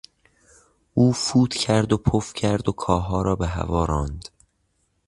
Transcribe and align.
او 0.93 1.13
فوت 1.13 1.53
کرد 1.53 1.93
و 1.93 1.97
پف 1.97 2.33
کرد 2.33 2.69
و 2.69 2.71
کاهها 2.71 3.21
را 3.21 3.35
به 3.35 3.47
هوا 3.47 3.85
راند. 3.85 4.29